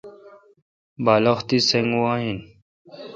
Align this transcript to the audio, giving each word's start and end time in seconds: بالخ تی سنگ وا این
بالخ 1.03 1.39
تی 1.47 1.57
سنگ 1.69 1.91
وا 2.01 2.13
این 2.21 2.39